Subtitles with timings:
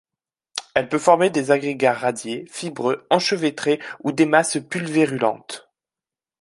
[0.73, 5.69] Elle peut former des agrégats radiés, fibreux, enchevêtrés ou des masses pulvérulentes.